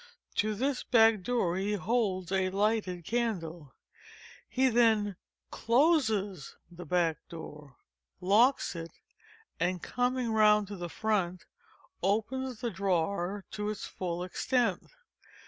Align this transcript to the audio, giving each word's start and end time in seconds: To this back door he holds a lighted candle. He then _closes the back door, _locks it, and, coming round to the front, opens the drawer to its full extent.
To 0.37 0.55
this 0.55 0.81
back 0.83 1.21
door 1.21 1.57
he 1.57 1.73
holds 1.73 2.31
a 2.31 2.49
lighted 2.49 3.05
candle. 3.05 3.75
He 4.49 4.67
then 4.67 5.15
_closes 5.51 6.55
the 6.71 6.87
back 6.87 7.17
door, 7.29 7.77
_locks 8.19 8.75
it, 8.75 8.89
and, 9.59 9.79
coming 9.83 10.31
round 10.33 10.65
to 10.69 10.75
the 10.75 10.89
front, 10.89 11.45
opens 12.01 12.61
the 12.61 12.71
drawer 12.71 13.45
to 13.51 13.69
its 13.69 13.85
full 13.85 14.23
extent. 14.23 14.87